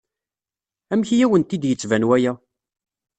Amek 0.91 1.09
i 1.15 1.23
awent-d-yettban 1.25 2.03
waya? 2.07 2.33